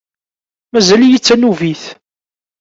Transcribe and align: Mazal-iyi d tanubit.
Mazal-iyi 0.71 1.19
d 1.19 1.23
tanubit. 1.25 1.83